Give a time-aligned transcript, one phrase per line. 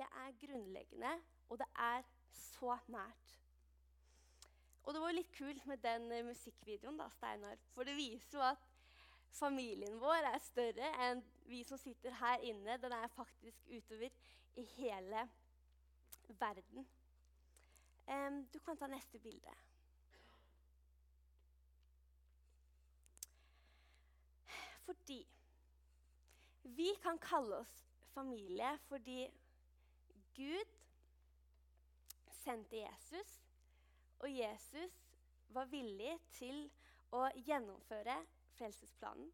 [0.00, 1.12] det er grunnleggende,
[1.48, 2.02] og det er
[2.32, 3.36] så nært.
[4.82, 7.60] Og det var litt kult med den eh, musikkvideoen, da, Steinar.
[7.74, 8.62] For det viser jo at
[9.36, 11.20] familien vår er større enn
[11.50, 12.78] vi som sitter her inne.
[12.80, 14.08] Den er faktisk utover
[14.56, 15.26] i hele
[16.40, 16.88] verden.
[18.10, 19.52] Um, du kan ta neste bilde.
[24.88, 25.20] Fordi
[26.64, 27.76] vi kan kalle oss
[28.14, 29.28] familie fordi
[30.40, 30.76] Gud
[32.40, 33.36] sendte Jesus
[34.20, 34.96] og Jesus
[35.48, 36.66] var villig til
[37.16, 38.16] å gjennomføre
[38.56, 39.30] frelsesplanen.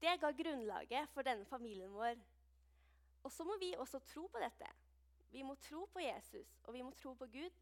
[0.00, 2.16] Det ga grunnlaget for denne familien vår.
[3.22, 4.68] Og så må vi også tro på dette.
[5.30, 7.58] Vi må tro på Jesus, og vi må tro på Gud.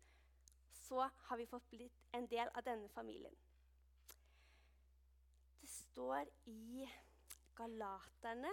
[0.85, 3.35] Så har vi fått blitt en del av denne familien.
[5.61, 6.87] Det står i
[7.59, 8.53] Galaterne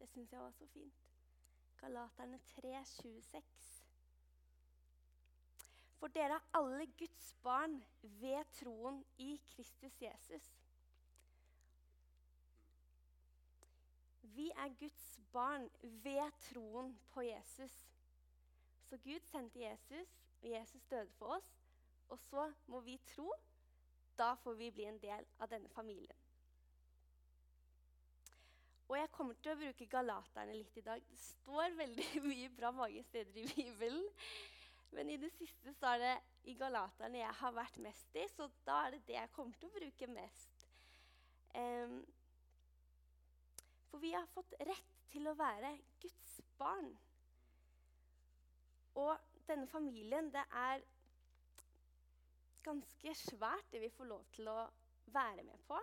[0.00, 1.03] Det syns jeg var så fint.
[1.80, 3.84] Galaterne 3, 26.
[5.98, 10.50] For dere er alle Guds barn ved troen i Kristus Jesus.
[14.22, 17.88] Vi er Guds barn ved troen på Jesus.
[18.82, 21.60] Så Gud sendte Jesus, og Jesus døde for oss.
[22.08, 23.32] Og så må vi tro.
[24.18, 26.23] Da får vi bli en del av denne familien.
[28.88, 31.04] Og jeg kommer til å bruke galaterne litt i dag.
[31.08, 34.04] Det står veldig mye bra mange steder i Bibelen.
[34.94, 36.12] Men i det siste så er det
[36.50, 39.70] i Galaterne jeg har vært mest i, så da er det det jeg kommer til
[39.70, 40.66] å bruke mest.
[41.54, 41.96] Um,
[43.90, 46.92] for vi har fått rett til å være Guds barn.
[49.02, 49.16] Og
[49.48, 50.84] denne familien, det er
[52.64, 54.60] ganske svært, det vi får lov til å
[55.14, 55.80] være med på.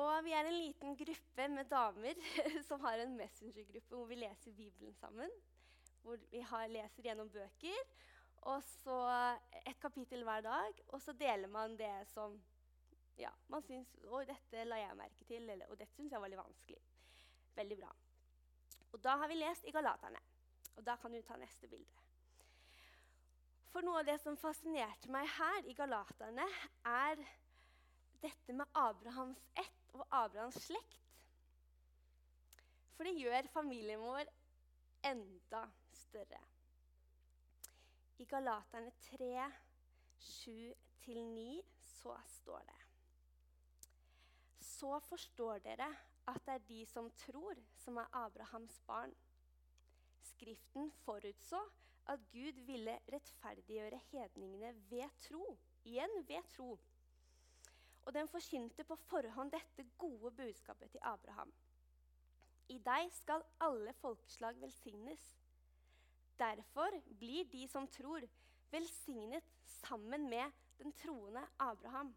[0.00, 2.20] Og vi er en liten gruppe med damer
[2.68, 5.32] som har en messengergruppe hvor vi leser Bibelen sammen
[6.02, 7.90] hvor vi har, leser gjennom bøker.
[8.50, 8.96] Og så
[9.66, 12.40] et kapittel hver dag, og så deler man det som
[13.20, 16.32] ja, man syns Å, dette la jeg merke til, eller, og dette syns jeg var
[16.32, 16.80] litt vanskelig.
[17.54, 17.90] Veldig bra.
[18.92, 20.20] Og da har vi lest i Galaterne.
[20.76, 22.00] Og da kan du ta neste bilde.
[23.72, 26.48] For noe av det som fascinerte meg her i Galaterne,
[26.88, 27.22] er
[28.24, 30.98] dette med Abrahams ett og Abrahams slekt.
[32.96, 34.28] For det gjør familien vår
[35.08, 35.64] enda
[35.96, 36.40] større.
[38.22, 39.50] I Galaterne 3,
[40.22, 42.80] 7-9 så står det
[44.60, 45.88] Så forstår dere
[46.30, 49.14] at det er de som tror, som er Abrahams barn.
[50.22, 51.58] Skriften forutså
[52.06, 55.58] at Gud ville rettferdiggjøre hedningene ved tro.
[55.84, 56.78] Igjen ved tro.
[58.04, 61.52] Og den forkynte på forhånd dette gode budskapet til Abraham.
[62.68, 65.22] I deg skal alle folkeslag velsignes.
[66.38, 68.24] Derfor blir de som tror,
[68.72, 72.14] velsignet sammen med den troende Abraham.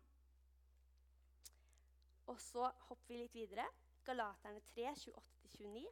[2.27, 3.67] Og så hopper vi litt videre.
[4.05, 5.85] Galaterne 3, 28-29.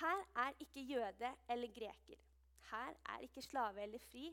[0.00, 2.20] Her er ikke jøde eller greker.
[2.70, 4.30] Her er ikke slave eller fri.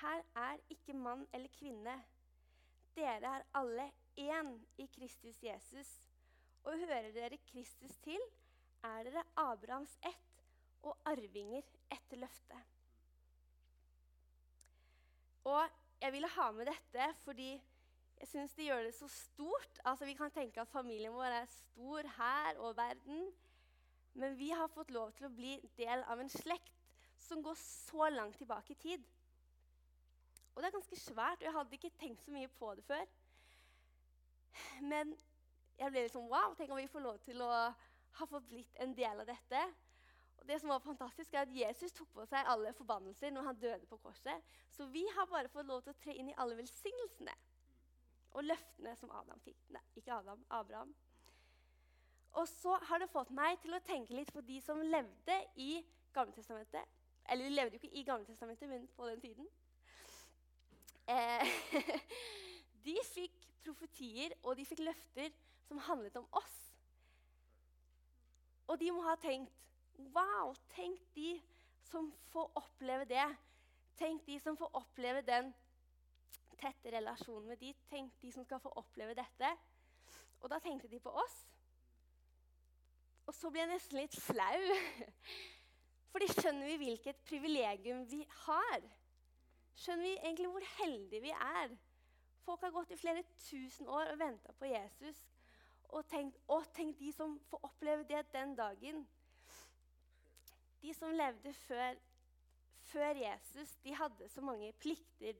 [0.00, 1.96] Her er ikke mann eller kvinne.
[2.96, 5.90] Dere er alle én i Kristus Jesus.
[6.64, 8.20] Og hører dere Kristus til,
[8.84, 10.44] er dere Abrahams ett
[10.82, 12.62] og arvinger etter løftet.
[15.44, 15.68] Og
[16.00, 17.50] jeg ville ha med dette fordi
[18.20, 19.78] jeg syns det gjør det så stort.
[19.84, 23.30] Altså, vi kan tenke at familien vår er stor her og verden.
[24.12, 26.76] Men vi har fått lov til å bli del av en slekt
[27.20, 29.06] som går så langt tilbake i tid.
[30.60, 33.04] Og det er ganske svært, og jeg hadde ikke tenkt så mye på det før.
[34.84, 35.14] Men
[35.80, 37.46] jeg ble litt sånn Wow, tenk om vi får lov til å
[38.18, 39.62] ha fått blitt en del av dette.
[40.36, 43.62] Og det som var fantastisk er at Jesus tok på seg alle forbannelser når han
[43.62, 44.52] døde på korset.
[44.68, 47.38] Så vi har bare fått lov til å tre inn i alle velsignelsene
[48.36, 49.64] og løftene som Adam fikk.
[49.72, 50.92] Nei, ikke Adam, Abraham.
[52.36, 55.72] Og så har det fått meg til å tenke litt på de som levde i
[56.12, 56.84] Gamletestamentet.
[57.32, 59.48] Eller de levde jo ikke i Gamletestamentet, men på den tiden.
[61.10, 61.46] Eh,
[62.86, 65.32] de fikk profetier og de fikk løfter
[65.66, 66.58] som handlet om oss.
[68.70, 69.56] Og de må ha tenkt
[70.14, 71.34] Wow, tenk de
[71.90, 73.26] som får oppleve det.
[73.98, 75.50] Tenk de som får oppleve den
[76.56, 77.74] tette relasjonen med de.
[77.90, 79.50] Tenk de som skal få oppleve dette.
[80.40, 81.36] Og da tenkte de på oss.
[83.28, 84.62] Og så ble jeg nesten litt flau.
[86.14, 88.88] Fordi skjønner vi hvilket privilegium vi har?
[89.80, 91.76] Skjønner vi egentlig hvor heldige vi er?
[92.44, 95.22] Folk har gått i flere tusen år og venta på Jesus
[95.90, 99.00] og tenkt å, tenk de som får oppleve det den dagen.
[100.82, 101.96] De som levde før,
[102.92, 105.34] før Jesus, de hadde så mange plikter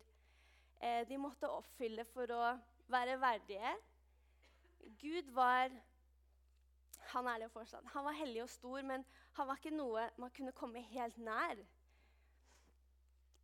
[0.81, 2.43] eh, de måtte oppfylle for å
[2.91, 3.75] være verdige.
[5.01, 5.71] Gud var
[7.13, 7.87] han er det fortsatt.
[7.93, 9.05] Han var hellig og stor, men
[9.37, 11.61] han var ikke noe man kunne komme helt nær.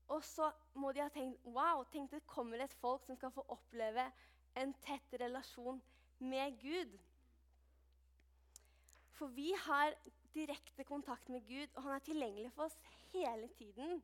[0.09, 3.43] Og så må de ha tenkt wow, tenk det kommer et folk som skal få
[3.53, 4.07] oppleve
[4.57, 5.81] en tett relasjon
[6.19, 6.95] med Gud.
[9.17, 9.97] For vi har
[10.37, 12.79] direkte kontakt med Gud, og han er tilgjengelig for oss
[13.13, 14.03] hele tiden.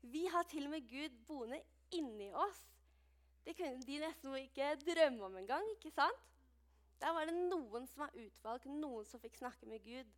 [0.00, 1.60] Vi har til og med Gud boende
[1.96, 2.60] inni oss.
[3.44, 5.64] Det kunne de nesten ikke drømme om engang.
[5.76, 6.26] ikke sant?
[7.00, 10.08] Der var det noen som var utvalgt, noen som fikk snakke med Gud.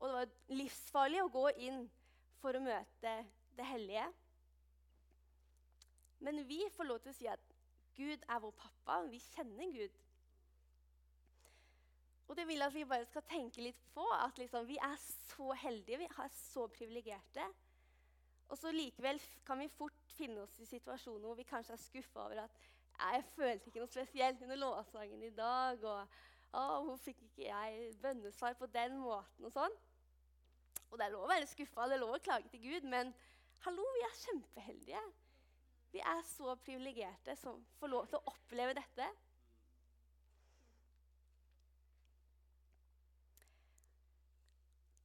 [0.00, 1.82] Og det var livsfarlig å gå inn
[2.40, 3.12] for å møte
[3.56, 4.06] det hellige.
[6.24, 7.54] Men vi får lov til å si at
[7.96, 10.02] Gud er vår pappa, vi kjenner Gud.
[12.26, 15.52] Og det vil at vi bare skal tenke litt på at liksom, vi er så
[15.62, 17.44] heldige, vi er så privilegerte.
[18.50, 22.24] Og så likevel kan vi fort finne oss i situasjoner hvor vi kanskje er skuffa
[22.24, 22.58] over at
[22.96, 25.82] jeg følte ikke noe spesielt under lovsangen i dag.
[25.84, 29.46] Og hvor fikk ikke jeg bønnesvar på den måten?
[29.46, 29.74] Og sånn.
[30.90, 33.10] Og det er lov å være skuffa, det er lov å klage til Gud, men
[33.66, 35.02] hallo, vi er kjempeheldige.
[35.96, 39.06] Vi er så privilegerte som får lov til å oppleve dette.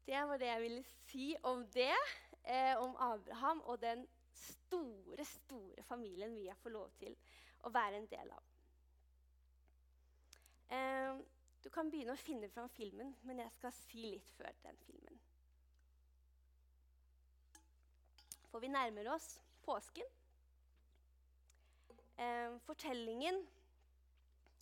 [0.03, 1.95] Det var det jeg ville si om det,
[2.43, 4.03] eh, om Abraham og den
[4.35, 7.15] store, store familien vi har fått lov til
[7.63, 8.43] å være en del av.
[10.75, 11.23] Eh,
[11.63, 15.21] du kan begynne å finne fram filmen, men jeg skal si litt før den filmen.
[18.49, 20.17] For vi nærmer oss påsken.
[22.21, 23.47] Eh, fortellingen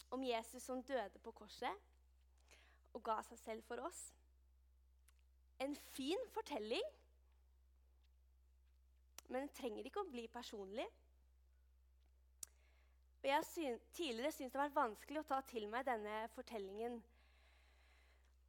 [0.09, 1.87] om Jesus som døde på korset
[2.95, 3.99] og ga seg selv for oss.
[5.59, 6.85] En fin fortelling,
[9.27, 10.87] men den trenger ikke å bli personlig.
[13.19, 16.95] Og jeg har tidligere syntes det har vært vanskelig å ta til meg denne fortellingen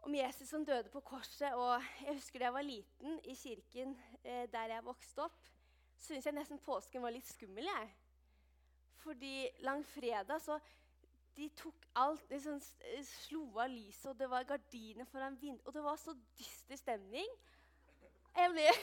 [0.07, 1.51] om Jesus som døde på korset.
[1.59, 5.51] Og jeg husker da jeg var liten, i kirken eh, der jeg vokste opp,
[5.99, 7.67] syntes jeg nesten påsken var litt skummel.
[7.67, 7.91] jeg.
[9.01, 10.59] Fordi langfredag så
[11.39, 12.61] de tok alt, sånn,
[13.07, 17.29] slo av lyset, og det var gardiner foran vinduet, og det var så dyster stemning.
[18.37, 18.67] Jeg ble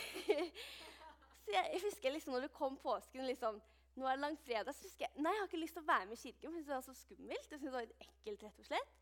[1.48, 3.60] Så jeg, jeg husker liksom når det kom påsken liksom,
[3.96, 6.08] nå er det langfredag, så husker jeg nei, jeg har ikke lyst til å være
[6.10, 6.52] med i kirken.
[6.52, 7.38] for det var så skummelt.
[7.38, 8.98] Jeg synes det var ekkelt, rett og slett.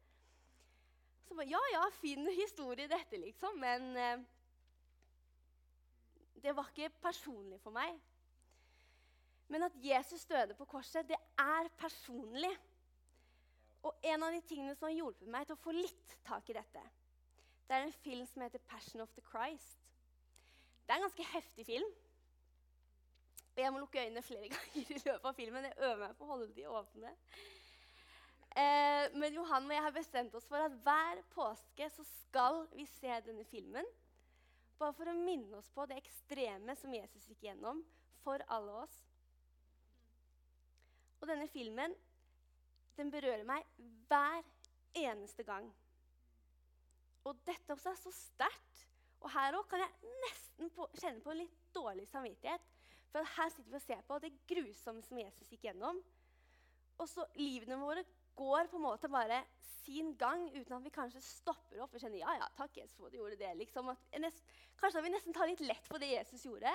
[1.26, 3.58] Så bare, ja, ja, fin historie dette, liksom.
[3.60, 4.22] Men eh,
[6.44, 7.98] det var ikke personlig for meg.
[9.48, 12.52] Men at Jesus døde på korset, det er personlig.
[13.86, 16.58] Og en av de tingene som har hjulpet meg til å få litt tak i
[16.58, 16.82] dette,
[17.66, 19.78] det er en film som heter 'Passion of the Christ'.
[20.86, 21.92] Det er en ganske heftig film.
[23.56, 25.64] Og jeg må lukke øynene flere ganger i løpet av filmen.
[25.64, 27.14] Jeg øver meg på å holde de åpne.
[28.56, 32.86] Eh, men Johan og jeg har bestemt oss for at hver påske så skal vi
[32.86, 33.88] se denne filmen.
[34.80, 37.82] Bare for å minne oss på det ekstreme som Jesus gikk gjennom
[38.24, 38.96] for alle oss.
[41.22, 41.96] Og denne filmen
[42.96, 43.66] den berører meg
[44.08, 44.44] hver
[44.96, 45.68] eneste gang.
[47.26, 48.84] Og dette også er så sterkt.
[49.26, 52.68] Og her òg kan jeg nesten på, kjenne på en litt dårlig samvittighet.
[53.12, 56.02] For her sitter vi og ser på det grusomme som Jesus gikk gjennom.
[57.02, 58.06] Og så livene våre
[58.36, 59.42] går på en måte bare
[59.86, 63.08] sin gang uten at vi kanskje stopper opp og kjenner ja, ja, takk Jesus for
[63.08, 63.52] at du gjorde det.
[63.60, 63.92] Liksom.
[64.22, 64.44] Nest,
[64.82, 66.74] kanskje vi nesten tar litt lett på det Jesus gjorde.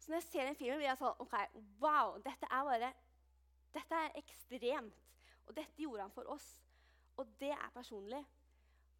[0.00, 1.36] Så når jeg ser den filmen, blir jeg sånn OK,
[1.82, 2.92] wow, dette er bare
[3.76, 5.02] Dette er ekstremt.
[5.46, 6.46] Og dette gjorde han for oss.
[7.20, 8.22] Og det er personlig.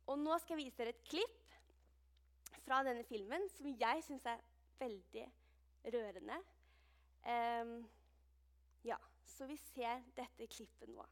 [0.06, 1.42] Og nå skal jeg vise dere et klipp
[2.66, 4.42] fra denne filmen som jeg syns er
[4.78, 5.26] veldig
[5.94, 6.38] rørende.
[7.26, 7.76] Um,
[8.86, 11.06] ja, så vi ser dette klippet nå.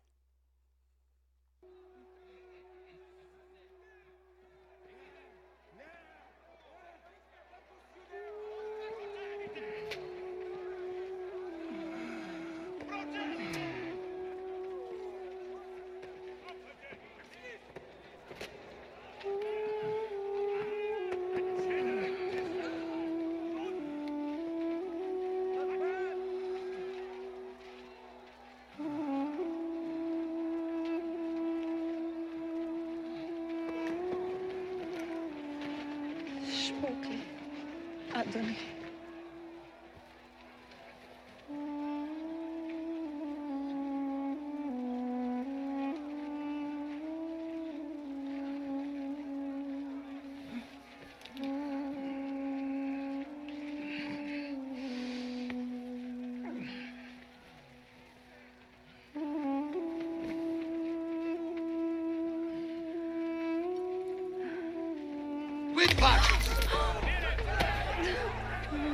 [65.85, 66.23] With back.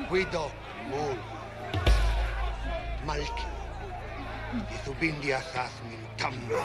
[0.08, 0.50] Guido
[0.90, 1.16] Mul.
[3.06, 3.46] Malki.
[4.74, 6.62] Ithubindia sas min tamra.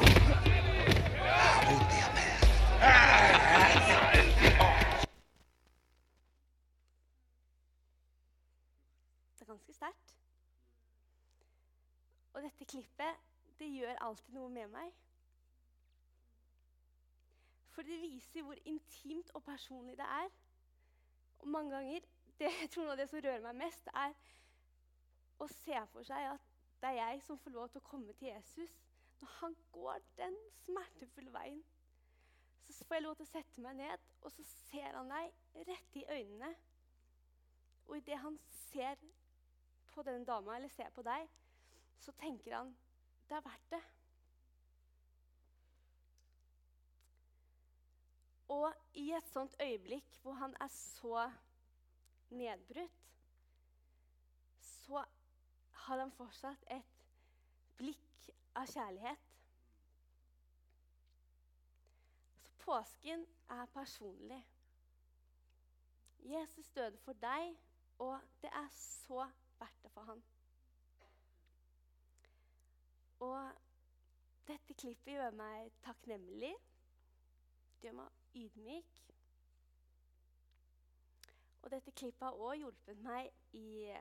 [1.60, 2.08] Abutia.
[9.34, 10.15] Det er ganske sterkt.
[12.34, 13.13] Og dette klippet,
[13.60, 14.89] det gjør alltid noe med meg.
[17.75, 20.29] For det viser hvor intimt og personlig det er.
[21.39, 22.00] Og mange ganger
[22.39, 24.15] det, jeg tror noe av det som rører meg mest, er
[25.44, 26.51] å se for seg at
[26.82, 28.75] det er jeg som får lov til å komme til Jesus
[29.20, 31.63] når han går den smertefulle veien.
[32.70, 36.00] Så får jeg lov til å sette meg ned, og så ser han deg rett
[36.00, 36.51] i øynene.
[37.86, 39.00] Og idet han ser
[39.94, 41.29] på den dama, eller ser på deg,
[42.01, 42.74] så tenker han
[43.29, 43.82] det er verdt det.
[48.47, 51.31] Og i et sånt øyeblikk hvor han er så
[52.29, 53.01] nedbrutt,
[54.59, 55.03] så
[55.71, 56.91] har han fortsatt et
[57.77, 59.31] blikk av kjærlighet.
[62.43, 64.41] Så påsken er personlig.
[66.25, 67.57] Jesus døde for deg,
[67.97, 69.27] og det er så
[69.59, 70.23] verdt det for han.
[73.19, 73.51] Og
[74.47, 76.53] dette klippet gjør meg takknemlig.
[77.81, 79.01] Det gjør meg ydmyk.
[81.61, 83.95] Og dette klippet har òg hjulpet meg i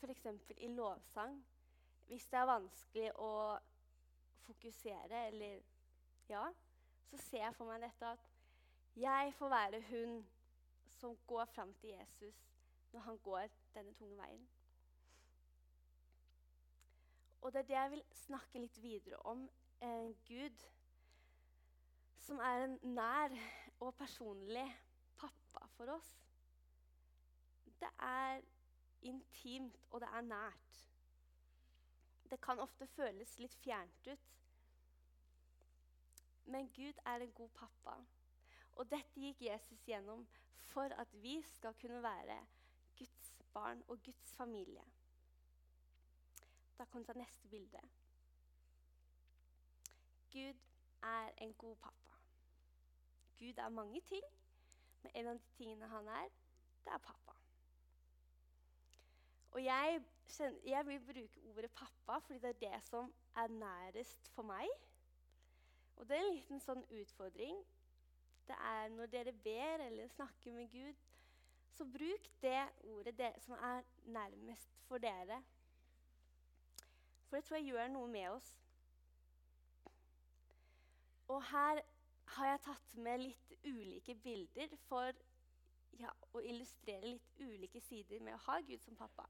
[0.00, 0.26] f.eks.
[0.56, 1.36] i lovsang.
[2.10, 3.32] Hvis det er vanskelig å
[4.46, 5.60] fokusere, eller
[6.30, 6.44] Ja,
[7.10, 8.26] så ser jeg for meg dette at
[8.94, 10.20] jeg får være hun
[11.00, 12.36] som går fram til Jesus
[12.92, 14.48] når han går denne tunge veien.
[17.40, 19.50] Og det er det jeg vil snakke litt videre om.
[19.80, 20.66] Eh, Gud
[22.20, 23.34] som er en nær
[23.80, 24.66] og personlig
[25.16, 26.10] pappa for oss.
[27.80, 28.40] Det er
[29.02, 30.80] intimt, og det er nært.
[32.30, 34.28] Det kan ofte føles litt fjernt ut.
[36.44, 37.96] Men Gud er en god pappa.
[38.76, 40.26] Og dette gikk Jesus gjennom
[40.70, 42.38] for at vi skal kunne være
[42.98, 44.84] Guds barn og Guds familie.
[46.78, 47.80] Da kan vi ta neste bilde.
[50.32, 50.62] Gud
[51.02, 52.09] er en god pappa.
[53.40, 54.24] Gud er mange ting,
[55.02, 56.28] men en av de tingene han er,
[56.84, 57.36] det er pappa.
[59.50, 64.28] Og jeg, kjenner, jeg vil bruke ordet pappa fordi det er det som er nærest
[64.34, 64.68] for meg.
[65.96, 67.56] Og det er en liten sånn utfordring.
[68.46, 71.00] Det er når dere ber eller snakker med Gud,
[71.76, 72.60] så bruk det
[72.92, 75.40] ordet det som er nærmest for dere.
[77.28, 78.48] For det tror jeg gjør noe med oss.
[81.30, 81.82] Og her
[82.36, 85.14] har jeg tatt med litt ulike bilder for
[86.00, 89.26] ja, å illustrere litt ulike sider med å ha Gud som pappa.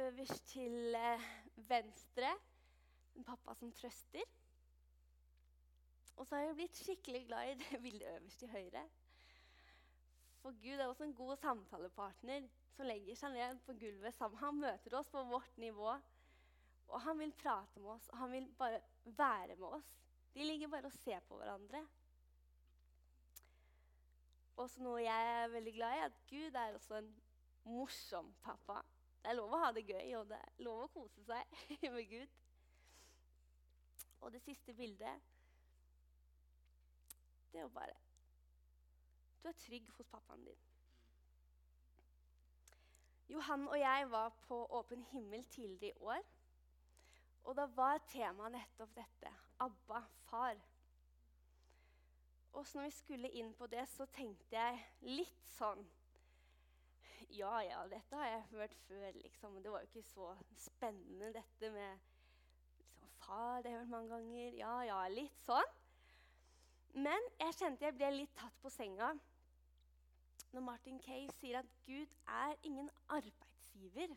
[0.00, 1.28] Øverst til eh,
[1.68, 2.32] venstre
[3.16, 4.24] en pappa som trøster.
[6.16, 8.84] Og så har jeg blitt skikkelig glad i det bildet øverst til høyre.
[10.40, 14.40] For Gud er også en god samtalepartner som legger seg ned på gulvet sammen.
[14.40, 15.96] Han møter oss på vårt nivå,
[16.90, 18.08] og han vil prate med oss.
[18.08, 19.90] og Han vil bare være med oss.
[20.34, 21.82] De ligger bare og ser på hverandre.
[24.60, 27.10] Og så noe jeg er veldig glad i, at Gud er også en
[27.64, 28.82] morsom pappa.
[29.22, 31.56] Det er lov å ha det gøy, og det er lov å kose seg
[31.94, 32.38] med Gud.
[34.20, 35.28] Og det siste bildet
[37.50, 37.96] Det er jo bare
[39.40, 40.66] Du er trygg hos pappaen din.
[43.30, 46.26] Johan og jeg var på Åpen himmel tidligere i år.
[47.48, 50.56] Og da var temaet nettopp dette Abba, far.
[52.52, 55.82] Og så når vi skulle inn på det, så tenkte jeg litt sånn
[57.30, 59.60] Ja, ja, dette har jeg hørt før, liksom.
[59.62, 62.00] Det var jo ikke så spennende, dette med
[62.80, 63.60] liksom, far.
[63.62, 64.56] Det har jeg hørt mange ganger.
[64.58, 65.76] Ja, ja, litt sånn.
[66.96, 69.12] Men jeg kjente jeg ble litt tatt på senga
[70.50, 74.16] når Martin Kay sier at Gud er ingen arbeidsgiver.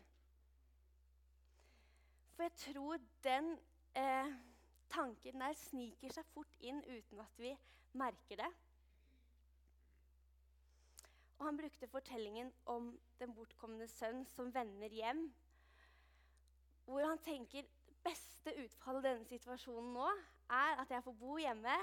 [2.34, 3.52] For jeg tror den
[3.94, 4.34] eh,
[4.94, 7.50] tanken der sniker seg fort inn uten at vi
[7.98, 8.50] merker det.
[11.38, 15.26] Og han brukte fortellingen om den bortkomne sønn som vender hjem.
[16.86, 17.66] Hvor han tenker
[18.04, 20.06] beste utfallet av denne situasjonen nå
[20.52, 21.74] er at jeg får bo hjemme,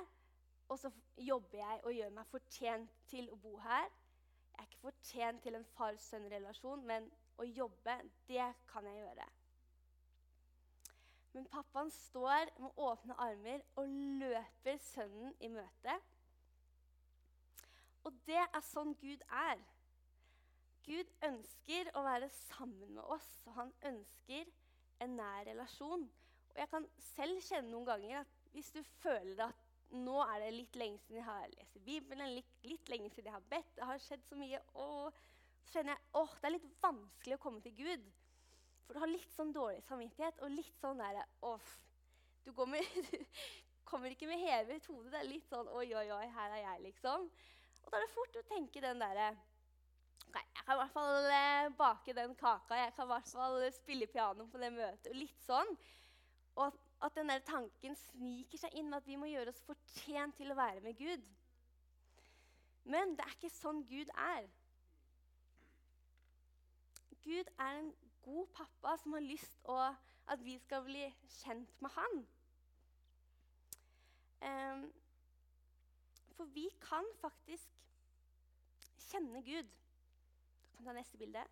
[0.72, 3.90] og så jobber jeg og gjør meg fortjent til å bo her.
[4.52, 7.10] Jeg er ikke fortjent til en far-sønn-relasjon, men
[7.42, 7.98] å jobbe,
[8.30, 9.28] det kan jeg gjøre.
[11.34, 15.96] Men pappaen står med åpne armer og løper sønnen i møte.
[18.04, 19.62] Og det er sånn Gud er.
[20.86, 24.50] Gud ønsker å være sammen med oss, og han ønsker
[25.06, 26.08] en nær relasjon.
[26.52, 30.54] Og jeg kan selv kjenne noen ganger at hvis du føler at nå er det
[30.56, 33.88] litt lenge siden jeg har lest Bibelen, litt, litt lenge siden jeg har bedt, det
[33.88, 35.22] har skjedd så mye, og
[35.62, 38.10] så kjenner jeg at det er litt vanskelig å komme til Gud.
[38.92, 41.68] For du har litt sånn dårlig samvittighet og litt sånn der, åh,
[42.44, 45.08] du, du kommer ikke med hevet hode.
[45.14, 47.30] Det er litt sånn oi, oi, oi, her er jeg, liksom.
[47.86, 49.30] Og da er det fort å tenke den derre
[50.32, 52.82] Nei, jeg kan i hvert fall eh, bake den kaka.
[52.82, 55.10] Jeg kan i hvert fall spille piano på det møtet.
[55.12, 55.72] og litt sånn.
[56.60, 60.36] Og at den der tanken sniker seg inn med at vi må gjøre oss fortjent
[60.40, 61.24] til å være med Gud.
[62.92, 64.52] Men det er ikke sånn Gud er.
[67.24, 67.92] Gud er en
[68.26, 69.84] god pappa som har lyst til
[70.32, 71.04] at vi skal bli
[71.42, 72.22] kjent med han.
[74.42, 74.86] Um,
[76.36, 77.70] for vi kan faktisk
[79.12, 79.68] kjenne Gud.
[80.72, 81.44] Du kan ta neste bilde.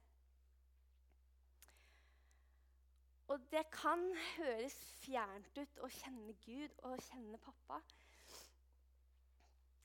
[3.29, 4.01] Og det kan
[4.37, 7.77] høres fjernt ut å kjenne Gud og kjenne pappa.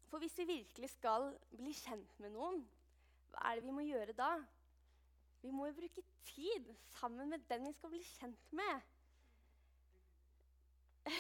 [0.09, 2.62] For hvis vi virkelig skal bli kjent med noen,
[3.35, 4.31] hva er det vi må gjøre da?
[5.44, 8.86] Vi må jo bruke tid sammen med den vi skal bli kjent med.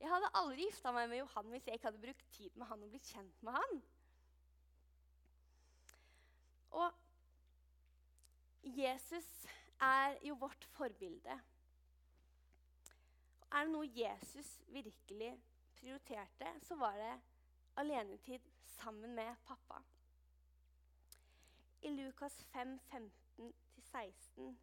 [0.00, 2.82] Jeg hadde aldri gifta meg med Johan hvis jeg ikke hadde brukt tid med han
[2.82, 3.80] og blitt kjent med han.
[6.80, 6.88] Og
[8.64, 9.28] Jesus
[9.84, 11.36] er jo vårt forbilde.
[13.50, 15.30] Er det noe Jesus virkelig
[15.76, 17.14] prioriterte, så var det
[17.82, 19.82] alenetid sammen med pappa.
[21.82, 22.78] I Lukas 5,
[23.40, 24.54] 15-16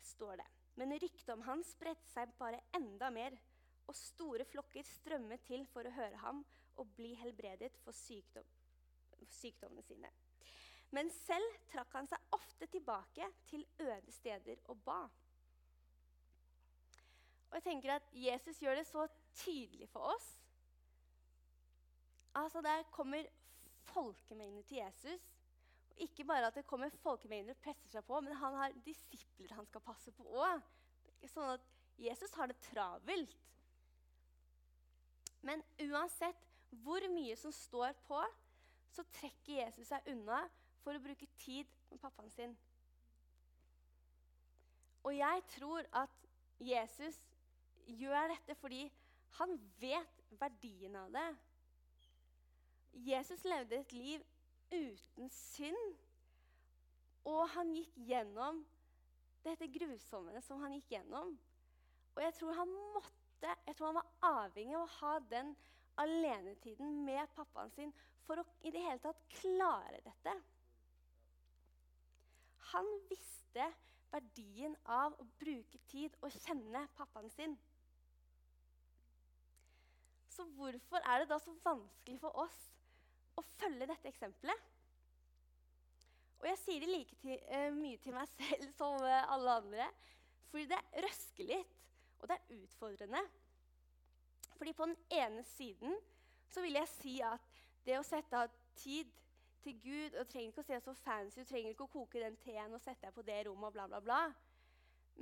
[0.00, 3.36] står det Men ryktet om han spredte seg bare enda mer
[3.90, 6.42] og store flokker strømmet til for å høre ham
[6.80, 8.46] og bli helbredet for sykdom,
[9.28, 10.08] sykdommene sine.
[10.92, 15.02] Men selv trakk han seg ofte tilbake til øde steder og ba.
[17.50, 19.06] Og jeg tenker at Jesus gjør det så
[19.44, 20.28] tydelig for oss.
[22.34, 23.28] Altså Der kommer
[23.92, 25.31] folkemengder til Jesus.
[25.92, 29.52] Og ikke bare at det kommer folkemengder og presser seg på, men han har disipler
[29.54, 30.62] han skal passe på òg.
[31.28, 31.66] Sånn at
[32.00, 33.36] Jesus har det travelt.
[35.44, 36.48] Men uansett
[36.82, 38.20] hvor mye som står på,
[38.92, 40.42] så trekker Jesus seg unna
[40.82, 42.56] for å bruke tid med pappaen sin.
[45.02, 46.18] Og jeg tror at
[46.62, 47.18] Jesus
[47.90, 48.84] gjør dette fordi
[49.38, 51.28] han vet verdien av det.
[53.08, 54.24] Jesus levde et liv
[54.72, 55.98] uten synd,
[57.28, 58.62] og han gikk gjennom
[59.44, 61.34] dette grusomme som han gikk gjennom.
[62.16, 63.18] Og jeg tror han måtte
[63.66, 65.48] jeg tror han var avhengig av å ha den
[65.98, 67.90] alenetiden med pappaen sin
[68.26, 70.34] for å i det hele tatt klare dette.
[72.72, 73.66] Han visste
[74.12, 77.56] verdien av å bruke tid og kjenne pappaen sin.
[80.32, 82.60] Så hvorfor er det da så vanskelig for oss
[83.38, 84.68] å følge dette eksempelet?
[86.42, 89.88] Og jeg sier det like til, uh, mye til meg selv som uh, alle andre.
[90.50, 91.78] Fordi det røsker litt.
[92.22, 93.22] Og det er utfordrende.
[94.56, 95.96] Fordi på den ene siden
[96.52, 99.10] så vil jeg si at det å sette av tid
[99.62, 102.36] til Gud og trenger ikke å se så fancy du trenger ikke å koke den
[102.42, 104.20] teen og sette deg på det rommet og bla, bla, bla.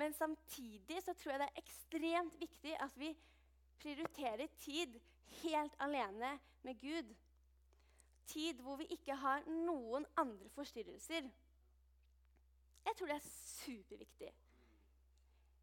[0.00, 3.10] Men samtidig så tror jeg det er ekstremt viktig at vi
[3.80, 4.96] prioriterer tid
[5.40, 7.10] helt alene med Gud.
[8.30, 11.26] Tid hvor vi ikke har noen andre forstyrrelser.
[12.86, 14.30] Jeg tror det er superviktig.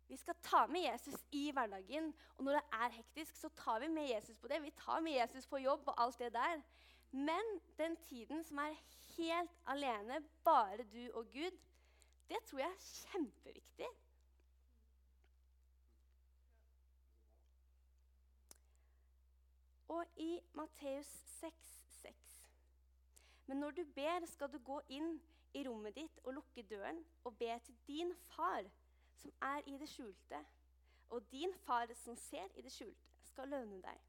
[0.08, 2.14] Vi skal ta med Jesus i hverdagen.
[2.38, 4.62] Og når det er hektisk, så tar vi med Jesus på det.
[4.64, 6.62] Vi tar med Jesus på jobb og alt det der.
[7.12, 8.76] Men den tiden som er
[9.18, 11.58] helt alene, bare du og Gud,
[12.30, 13.88] det tror jeg er kjempeviktig.
[19.88, 21.08] Og i Matteus
[21.40, 21.54] 6,
[22.02, 22.37] 6.
[23.48, 25.16] Men når du ber, skal du gå inn
[25.56, 28.68] i rommet ditt og lukke døren og be til din far
[29.18, 30.44] som er i det skjulte.
[31.10, 34.02] Og din far som ser i det skjulte, skal lønne deg.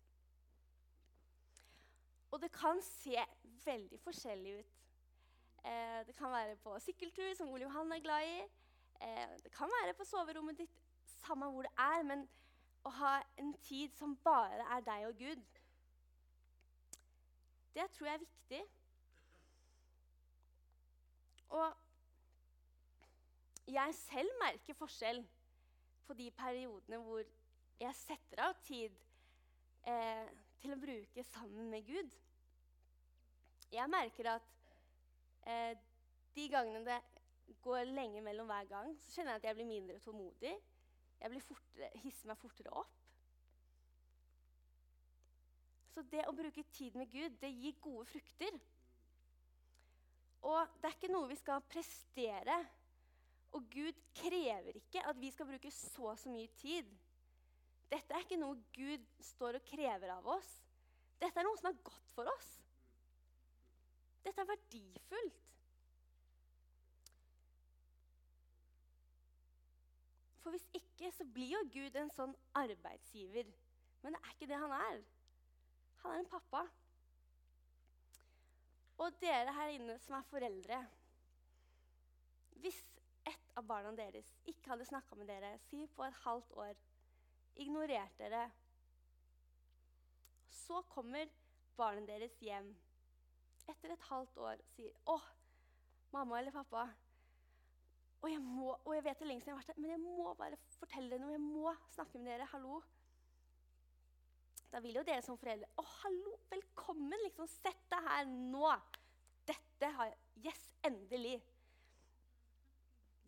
[2.30, 3.22] Og det kan se
[3.64, 4.74] veldig forskjellig ut.
[5.64, 8.40] Eh, det kan være på sykkeltur, som Ole Johan er glad i.
[9.00, 12.02] Eh, det kan være på soverommet ditt, samme hvor det er.
[12.02, 12.28] Men
[12.84, 15.46] å ha en tid som bare er deg og Gud,
[17.74, 18.62] det tror jeg er viktig.
[21.48, 21.74] Og
[23.68, 25.22] jeg selv merker forskjell
[26.06, 27.24] på de periodene hvor
[27.78, 28.94] jeg setter av tid
[29.86, 32.14] eh, til å bruke sammen med Gud.
[33.72, 34.48] Jeg merker at
[35.46, 35.74] eh,
[36.34, 36.98] de gangene det
[37.64, 40.54] går lenge mellom hver gang, så kjenner jeg at jeg blir mindre tålmodig.
[41.18, 42.96] Jeg fortere, hisser meg fortere opp.
[45.94, 48.58] Så det å bruke tid med Gud, det gir gode frukter.
[50.46, 52.58] Og det er ikke noe vi skal prestere.
[53.56, 56.88] Og Gud krever ikke at vi skal bruke så og så mye tid.
[57.88, 60.48] Dette er ikke noe Gud står og krever av oss.
[61.18, 62.50] Dette er noe som er godt for oss.
[64.26, 65.44] Dette er verdifullt.
[70.42, 73.48] For hvis ikke, så blir jo Gud en sånn arbeidsgiver.
[74.02, 75.00] Men det er ikke det han er.
[76.04, 76.62] Han er en pappa.
[78.98, 80.78] Og dere her inne som er foreldre
[82.62, 82.78] Hvis
[83.28, 86.74] et av barna deres ikke hadde snakka med dere si på et halvt år,
[87.62, 88.44] ignorert dere
[90.50, 91.30] Så kommer
[91.78, 92.74] barnet deres hjem
[93.68, 95.18] etter et halvt år og sier 'Å,
[96.14, 96.88] mamma eller pappa'
[98.22, 100.00] og jeg, må, og jeg vet det lenge siden jeg har vært der, men jeg
[100.02, 101.34] må bare fortelle dere noe.
[101.36, 102.48] Jeg må snakke med dere.
[102.50, 102.80] Hallo.
[104.72, 106.34] Da vil jo dere som foreldre Å, hallo,
[106.88, 107.20] velkommen!
[107.22, 108.68] liksom, Sett deg her nå!
[109.44, 111.42] Dette har Yes, endelig!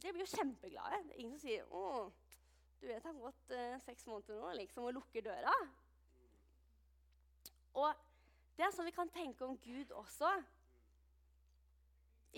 [0.01, 1.03] Dere blir jo kjempeglade.
[1.05, 1.83] Det er ingen som sier Å,
[2.81, 5.53] du vet det har gått uh, seks måneder nå, liksom, og lukker døra.
[7.77, 8.01] Og
[8.57, 10.33] det er sånn vi kan tenke om Gud også.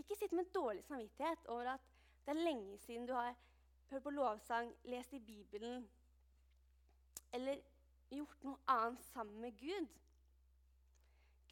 [0.03, 1.89] Ikke sitt med dårlig samvittighet over at
[2.27, 3.37] det er lenge siden du har
[3.93, 5.87] hørt på lovsang, lest i Bibelen
[7.33, 7.63] eller
[8.11, 10.02] gjort noe annet sammen med Gud.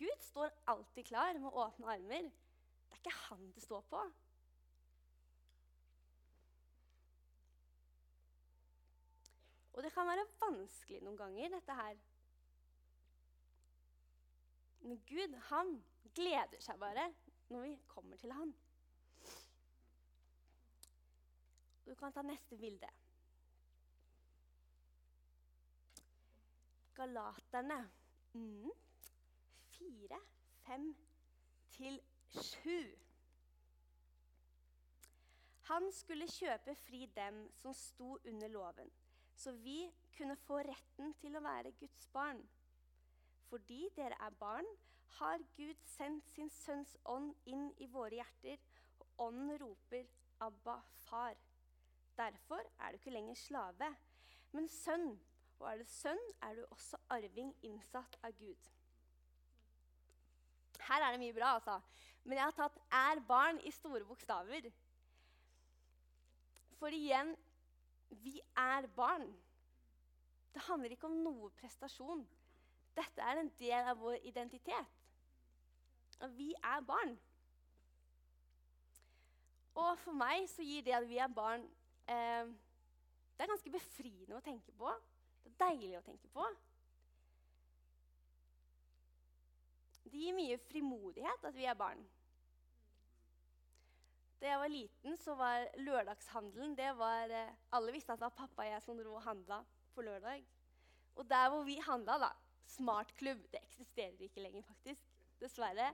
[0.01, 2.31] Gud står alltid klar med åpne armer.
[2.89, 4.01] Det er ikke han det står på.
[9.73, 12.01] Og det kan være vanskelig noen ganger, dette her.
[14.81, 15.77] Men Gud, han
[16.17, 17.07] gleder seg bare
[17.53, 18.53] når vi kommer til han.
[21.85, 22.89] Du kan ta neste bilde.
[26.97, 27.81] Galaterne
[28.33, 28.71] mm.
[29.81, 30.21] 4,
[30.67, 30.97] 5
[31.71, 32.71] til 7.
[35.71, 38.91] Han skulle kjøpe fri dem som sto under loven,
[39.35, 39.79] så vi
[40.17, 42.43] kunne få retten til å være Guds barn.
[43.49, 44.67] Fordi dere er barn,
[45.19, 48.59] har Gud sendt sin Sønns ånd inn i våre hjerter,
[49.01, 50.05] og ånden roper
[50.41, 51.41] 'Abba, far'.
[52.17, 53.97] Derfor er du ikke lenger slave,
[54.53, 55.21] men sønn.
[55.59, 58.71] Og er du sønn, er du også arving innsatt av Gud.
[60.89, 61.81] Her er det mye bra, altså.
[62.25, 64.71] Men jeg har tatt 'er barn' i store bokstaver.
[66.79, 67.37] For igjen
[68.11, 69.29] vi er barn.
[70.55, 72.29] Det handler ikke om noe prestasjon.
[72.97, 74.97] Dette er en del av vår identitet.
[76.21, 77.19] Og vi er barn.
[79.75, 81.63] Og for meg så gir det at vi er barn,
[82.09, 82.51] eh,
[83.37, 84.91] det er ganske befriende å tenke på.
[85.45, 86.45] Det er deilig å tenke på.
[90.05, 92.03] Det gir mye frimodighet at vi er barn.
[94.41, 98.39] Da jeg var liten, så var lørdagshandelen det var, eh, Alle visste at det var
[98.47, 99.61] pappa og jeg som dro og handla
[99.95, 100.47] på lørdag.
[101.17, 102.31] Og der hvor vi handla, da
[102.71, 105.05] Smartklubb Det eksisterer ikke lenger, faktisk.
[105.41, 105.93] Dessverre.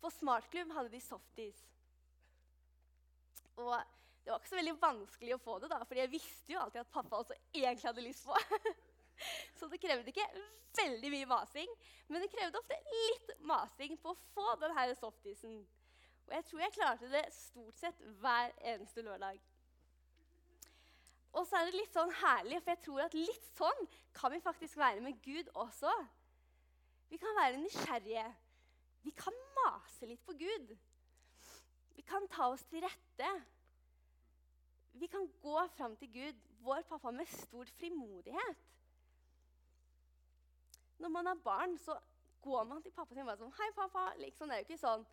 [0.00, 1.64] På Smartklubb hadde de softis.
[3.56, 3.74] Og
[4.24, 6.82] det var ikke så veldig vanskelig å få det, da, for jeg visste jo alltid
[6.82, 8.36] at pappa også egentlig hadde lyst på.
[9.58, 10.28] så det krevde ikke
[10.78, 11.74] veldig mye masing,
[12.08, 15.60] men det krevde ofte litt masing på å få denne softisen.
[16.28, 19.40] Og jeg tror jeg klarte det stort sett hver eneste lørdag.
[21.36, 24.40] Og så er det litt sånn herlig, for jeg tror at litt sånn kan vi
[24.44, 25.92] faktisk være med Gud også.
[27.08, 28.26] Vi kan være nysgjerrige.
[29.04, 30.74] Vi kan mase litt på Gud.
[31.96, 33.30] Vi kan ta oss til rette.
[34.98, 38.64] Vi kan gå fram til Gud, vår pappa, med stor frimodighet.
[40.98, 41.98] Når man er barn, så
[42.42, 45.06] går man til pappa og bare sånn 'Hei, pappa.' Liksom, det er jo ikke sånn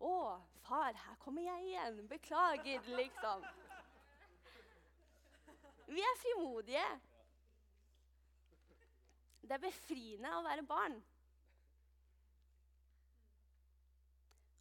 [0.00, 2.08] 'Å, far, her kommer jeg igjen.
[2.08, 3.44] Beklager.' Liksom.
[5.88, 7.00] Vi er frimodige.
[9.42, 10.98] Det er befriende å være barn.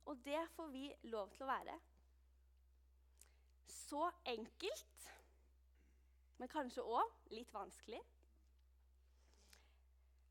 [0.08, 1.80] Og det får vi lov til å være.
[3.68, 5.10] Så enkelt,
[6.38, 8.00] men kanskje òg litt vanskelig.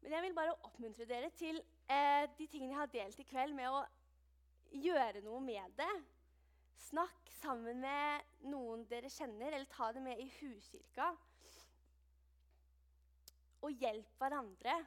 [0.06, 1.56] Men jeg vil bare oppmuntre dere til
[1.90, 3.80] eh, de tingene jeg har delt i kveld, med å
[4.78, 5.94] gjøre noe med det.
[6.84, 11.08] Snakk sammen med noen dere kjenner, eller ta det med i huskirka.
[13.66, 14.78] Og hjelp hverandre.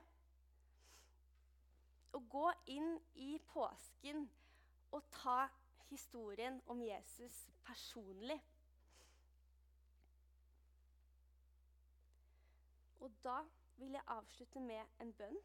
[2.15, 2.47] Og gå
[2.79, 4.23] inn i påsken
[4.95, 5.41] og ta
[5.91, 8.39] historien om Jesus personlig.
[13.03, 13.41] Og da
[13.79, 15.37] vil jeg avslutte med en bønn.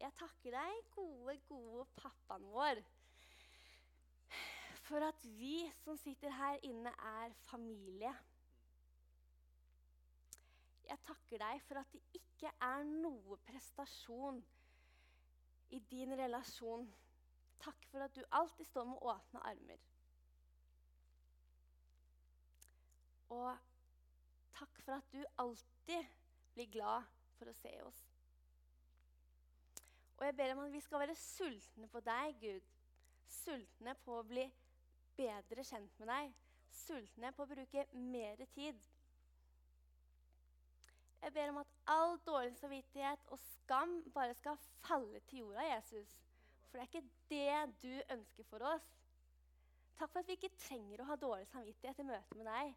[0.00, 2.80] Jeg takker deg, gode, gode pappaen vår,
[4.84, 6.92] for at vi som sitter her inne,
[7.22, 8.12] er familie.
[10.84, 14.42] Jeg takker deg for at det ikke er noe prestasjon
[15.72, 16.84] i din relasjon.
[17.64, 19.80] Takk for at du alltid står med åpne armer.
[23.32, 23.73] Og
[24.58, 26.10] takk for at du alltid
[26.54, 28.02] blir glad for å se oss.
[30.14, 32.68] Og jeg ber om at vi skal være sultne på deg, Gud.
[33.28, 34.44] Sultne på å bli
[35.18, 36.34] bedre kjent med deg.
[36.74, 38.78] Sultne på å bruke mer tid.
[41.24, 46.10] Jeg ber om at all dårlig samvittighet og skam bare skal falle til jorda, Jesus.
[46.68, 48.90] For det er ikke det du ønsker for oss.
[49.98, 52.74] Takk for at vi ikke trenger å ha dårlig samvittighet i møte med deg.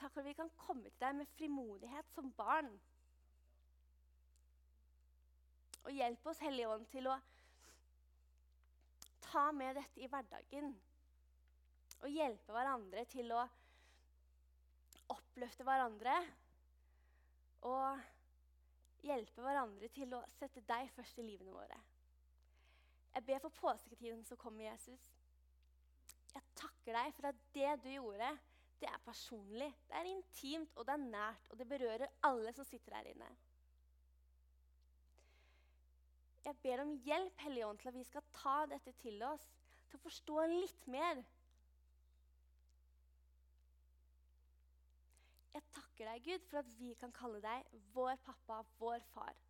[0.00, 2.70] Takk for at vi kan komme til deg med frimodighet som barn.
[5.84, 7.18] Og hjelp oss, Hellige Ånd, til å
[9.26, 10.72] ta med dette i hverdagen.
[12.04, 13.42] Og hjelpe hverandre til å
[15.12, 16.14] oppløfte hverandre.
[17.68, 21.80] Og hjelpe hverandre til å sette deg først i livene våre.
[23.14, 25.04] Jeg ber for påsketiden som kommer, Jesus.
[26.34, 28.32] Jeg takker deg for at det du gjorde,
[28.80, 32.66] det er personlig, det er intimt og det er nært, og det berører alle som
[32.68, 33.28] sitter her inne.
[36.44, 39.46] Jeg ber om hjelp Hellige Ånd, til at vi skal ta dette til oss,
[39.88, 41.22] til å forstå litt mer.
[45.54, 49.43] Jeg takker deg, Gud, for at vi kan kalle deg vår pappa, vår far.